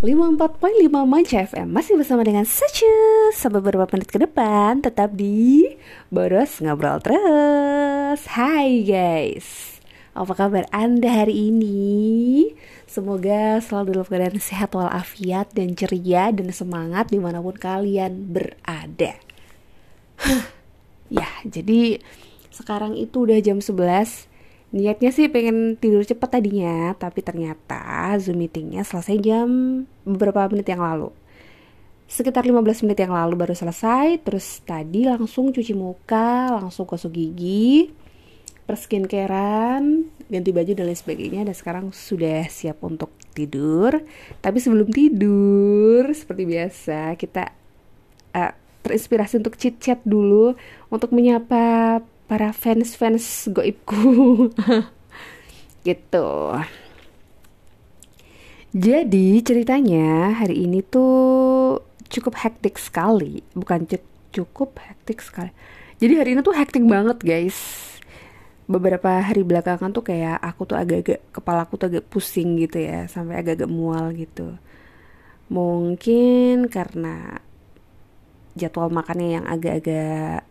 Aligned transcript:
54.5 0.00 0.88
Manca 1.04 1.44
FM 1.44 1.76
Masih 1.76 2.00
bersama 2.00 2.24
dengan 2.24 2.48
Sacha. 2.48 2.88
Sampai 3.36 3.60
beberapa 3.60 3.84
menit 3.92 4.08
ke 4.08 4.16
depan 4.16 4.80
Tetap 4.80 5.12
di 5.12 5.76
Boros 6.08 6.56
Ngobrol 6.64 7.04
Terus. 7.04 8.24
Hai 8.32 8.80
guys. 8.80 9.76
Apa 10.16 10.32
kabar 10.32 10.64
anda 10.72 11.04
hari 11.04 11.52
ini? 11.52 12.48
Semoga 12.88 13.60
selalu 13.60 14.00
dalam 14.00 14.08
keadaan 14.08 14.40
sehat 14.40 14.72
walafiat 14.72 15.52
dan 15.52 15.76
ceria 15.76 16.32
dan 16.32 16.48
semangat 16.48 17.12
di 17.12 17.20
mana 17.20 17.44
pun 17.44 17.60
kalian 17.60 18.32
berada. 18.32 19.20
Ya 21.12 21.28
jadi 21.44 22.00
sekarang 22.48 22.96
itu 22.96 23.28
udah 23.28 23.36
jam 23.44 23.60
11 23.60 24.29
Niatnya 24.70 25.10
sih 25.10 25.26
pengen 25.26 25.74
tidur 25.74 26.06
cepat 26.06 26.38
tadinya, 26.38 26.94
tapi 26.94 27.26
ternyata 27.26 28.14
Zoom 28.22 28.38
meetingnya 28.38 28.86
selesai 28.86 29.18
jam 29.18 29.48
beberapa 30.06 30.46
menit 30.46 30.70
yang 30.70 30.86
lalu. 30.86 31.10
Sekitar 32.06 32.46
15 32.46 32.86
menit 32.86 33.02
yang 33.02 33.14
lalu 33.14 33.34
baru 33.34 33.54
selesai, 33.54 34.22
terus 34.22 34.62
tadi 34.62 35.10
langsung 35.10 35.50
cuci 35.50 35.74
muka, 35.74 36.54
langsung 36.54 36.86
gosok 36.86 37.10
gigi, 37.10 37.90
perskincarean, 38.70 40.06
ganti 40.30 40.50
baju 40.54 40.70
dan 40.78 40.86
lain 40.86 40.98
sebagainya 40.98 41.42
dan 41.50 41.54
sekarang 41.58 41.86
sudah 41.90 42.46
siap 42.46 42.78
untuk 42.86 43.10
tidur. 43.34 43.98
Tapi 44.38 44.58
sebelum 44.62 44.86
tidur, 44.94 46.14
seperti 46.14 46.46
biasa, 46.46 47.18
kita 47.18 47.50
uh, 48.38 48.52
terinspirasi 48.86 49.42
untuk 49.42 49.58
chit-chat 49.58 49.98
dulu 50.06 50.54
untuk 50.94 51.10
menyapa 51.10 51.98
para 52.30 52.54
fans-fans 52.54 53.50
goibku. 53.50 53.98
Gitu. 55.86 56.30
Jadi 58.70 59.42
ceritanya 59.42 60.38
hari 60.38 60.62
ini 60.62 60.78
tuh 60.86 61.82
cukup 62.06 62.38
hektik 62.38 62.78
sekali. 62.78 63.42
Bukan 63.58 63.90
cukup 64.30 64.78
hektik 64.78 65.18
sekali. 65.18 65.50
Jadi 65.98 66.14
hari 66.14 66.30
ini 66.38 66.40
tuh 66.46 66.54
hektik 66.54 66.86
banget 66.86 67.18
guys. 67.18 67.58
Beberapa 68.70 69.26
hari 69.26 69.42
belakangan 69.42 69.90
tuh 69.90 70.06
kayak 70.06 70.38
aku 70.38 70.70
tuh 70.70 70.78
agak-agak 70.78 71.18
kepala 71.34 71.66
aku 71.66 71.74
tuh 71.82 71.90
agak 71.90 72.06
pusing 72.06 72.54
gitu 72.62 72.78
ya. 72.78 73.10
Sampai 73.10 73.42
agak-agak 73.42 73.66
mual 73.66 74.14
gitu. 74.14 74.54
Mungkin 75.50 76.70
karena 76.70 77.42
jadwal 78.54 78.86
makannya 78.86 79.42
yang 79.42 79.46
agak-agak 79.50 80.46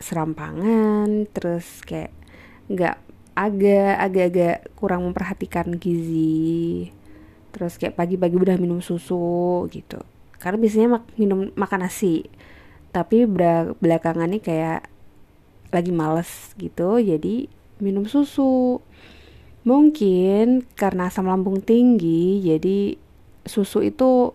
serampangan 0.00 1.28
terus 1.30 1.84
kayak 1.84 2.10
nggak 2.72 2.96
agak 3.36 3.94
agak-agak 4.00 4.56
kurang 4.76 5.06
memperhatikan 5.08 5.76
gizi. 5.76 6.90
Terus 7.50 7.76
kayak 7.80 7.98
pagi-pagi 7.98 8.36
udah 8.36 8.56
minum 8.60 8.78
susu 8.84 9.66
gitu. 9.72 9.98
Karena 10.38 10.56
biasanya 10.60 10.88
mak 10.98 11.04
minum 11.18 11.50
makan 11.54 11.86
nasi. 11.86 12.26
Tapi 12.90 13.26
belakangan 13.78 14.30
ini 14.30 14.40
kayak 14.42 14.86
lagi 15.74 15.92
males 15.94 16.54
gitu. 16.58 17.02
Jadi 17.02 17.50
minum 17.82 18.06
susu. 18.06 18.78
Mungkin 19.66 20.64
karena 20.78 21.12
asam 21.12 21.28
lambung 21.28 21.60
tinggi 21.60 22.40
jadi 22.40 22.96
susu 23.44 23.84
itu 23.84 24.32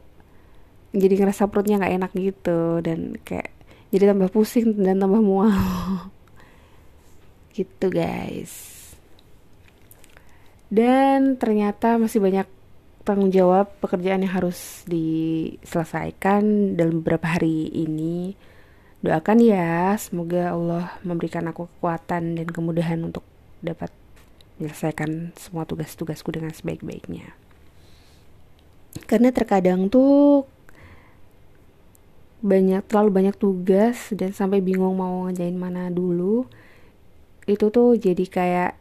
jadi 0.93 1.17
ngerasa 1.17 1.49
perutnya 1.49 1.79
nggak 1.81 1.95
enak 2.03 2.11
gitu. 2.13 2.83
Dan 2.83 3.15
kayak 3.23 3.54
jadi 3.95 4.11
tambah 4.11 4.27
pusing 4.27 4.75
dan 4.75 4.99
tambah 4.99 5.23
mual. 5.23 5.55
Gitu 7.55 7.87
guys. 7.87 8.51
Dan 10.67 11.39
ternyata 11.39 11.95
masih 11.95 12.19
banyak 12.19 12.43
tanggung 13.07 13.31
jawab 13.31 13.71
pekerjaan 13.79 14.27
yang 14.27 14.35
harus 14.35 14.83
diselesaikan 14.83 16.75
dalam 16.75 16.99
beberapa 16.99 17.39
hari 17.39 17.71
ini. 17.71 18.35
Doakan 18.99 19.39
ya 19.39 19.95
semoga 19.95 20.51
Allah 20.51 20.99
memberikan 21.05 21.47
aku 21.47 21.71
kekuatan 21.79 22.35
dan 22.35 22.47
kemudahan 22.51 22.99
untuk 23.07 23.23
dapat 23.63 23.93
menyelesaikan 24.59 25.31
semua 25.39 25.63
tugas-tugasku 25.63 26.35
dengan 26.35 26.51
sebaik-baiknya. 26.51 27.31
Karena 29.07 29.29
terkadang 29.29 29.87
tuh 29.87 30.43
banyak 32.43 32.83
terlalu 32.87 33.09
banyak 33.11 33.35
tugas 33.35 34.11
dan 34.11 34.35
sampai 34.35 34.59
bingung 34.59 34.97
mau 34.99 35.27
ngerjain 35.27 35.55
mana 35.55 35.87
dulu 35.87 36.45
itu 37.45 37.69
tuh 37.69 37.93
jadi 37.95 38.25
kayak 38.25 38.71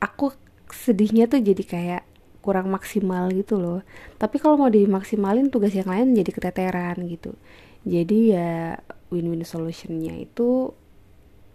aku 0.00 0.32
sedihnya 0.72 1.28
tuh 1.28 1.40
jadi 1.40 1.64
kayak 1.64 2.02
kurang 2.40 2.72
maksimal 2.72 3.28
gitu 3.34 3.60
loh. 3.60 3.84
Tapi 4.16 4.40
kalau 4.40 4.56
mau 4.56 4.72
dimaksimalin 4.72 5.52
tugas 5.52 5.76
yang 5.76 5.90
lain 5.90 6.16
jadi 6.16 6.30
keteteran 6.32 6.96
gitu. 7.04 7.36
Jadi 7.84 8.32
ya 8.32 8.80
win-win 9.12 9.44
solutionnya 9.44 10.16
itu 10.16 10.72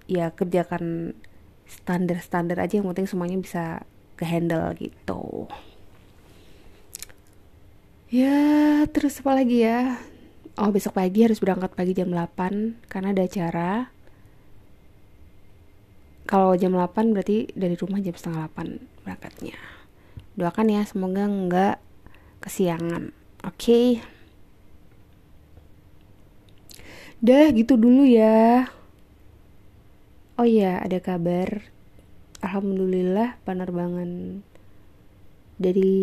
ya 0.06 0.30
kerjakan 0.30 1.18
standar-standar 1.66 2.62
aja 2.62 2.78
yang 2.78 2.92
penting 2.94 3.10
semuanya 3.10 3.38
bisa 3.42 3.64
ke 4.20 4.26
handle 4.28 4.70
gitu. 4.78 5.50
Ya 8.14 8.86
terus 8.94 9.18
apa 9.26 9.42
lagi 9.42 9.66
ya 9.66 9.98
oh 10.58 10.70
besok 10.70 10.98
pagi 10.98 11.26
harus 11.26 11.42
berangkat 11.42 11.74
pagi 11.74 11.98
jam 11.98 12.10
8 12.10 12.86
karena 12.90 13.10
ada 13.14 13.24
acara. 13.26 13.72
Kalau 16.30 16.56
jam 16.56 16.74
8 16.74 17.14
berarti 17.14 17.52
dari 17.54 17.76
rumah 17.78 18.00
jam 18.00 18.16
setengah 18.16 18.50
8 18.54 19.06
berangkatnya. 19.06 19.58
Doakan 20.34 20.68
ya 20.74 20.82
semoga 20.86 21.26
nggak 21.30 21.78
kesiangan. 22.42 23.14
Oke. 23.44 23.54
Okay? 23.54 23.88
dah 27.24 27.56
gitu 27.56 27.80
dulu 27.80 28.04
ya. 28.04 28.68
Oh 30.36 30.44
iya 30.44 30.84
ada 30.84 31.00
kabar. 31.00 31.72
Alhamdulillah 32.44 33.40
penerbangan 33.48 34.44
dari 35.56 35.96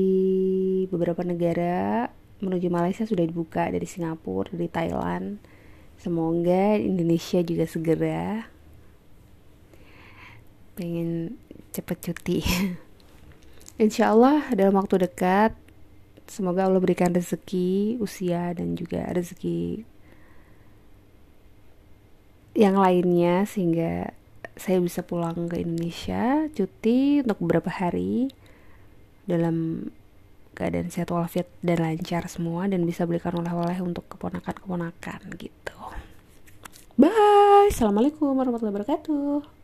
beberapa 0.88 1.20
negara 1.20 2.08
menuju 2.40 2.68
Malaysia 2.72 3.04
sudah 3.04 3.24
dibuka 3.24 3.68
dari 3.68 3.84
Singapura, 3.84 4.52
dari 4.52 4.68
Thailand. 4.68 5.40
Semoga 6.00 6.80
Indonesia 6.80 7.44
juga 7.44 7.68
segera 7.68 8.48
pengen 10.74 11.36
cepet 11.76 11.98
cuti. 12.10 12.40
Insya 13.84 14.12
Allah 14.16 14.48
dalam 14.56 14.80
waktu 14.80 15.04
dekat 15.08 15.52
semoga 16.24 16.64
Allah 16.64 16.80
berikan 16.80 17.12
rezeki, 17.12 18.00
usia 18.00 18.56
dan 18.56 18.76
juga 18.76 19.04
rezeki 19.12 19.84
yang 22.56 22.76
lainnya 22.76 23.46
sehingga 23.46 24.12
saya 24.58 24.82
bisa 24.82 25.00
pulang 25.00 25.48
ke 25.48 25.62
Indonesia 25.62 26.48
cuti 26.52 27.24
untuk 27.24 27.40
beberapa 27.40 27.72
hari 27.72 28.28
dalam 29.24 29.88
keadaan 30.60 30.92
sehat 30.92 31.08
walafiat 31.08 31.48
dan 31.64 31.80
lancar 31.80 32.28
semua 32.28 32.68
dan 32.68 32.84
bisa 32.84 33.08
belikan 33.08 33.32
oleh-oleh 33.32 33.80
untuk 33.80 34.04
keponakan-keponakan 34.12 35.40
gitu. 35.40 35.78
Bye. 37.00 37.72
Assalamualaikum 37.72 38.36
warahmatullahi 38.36 38.76
wabarakatuh. 38.76 39.56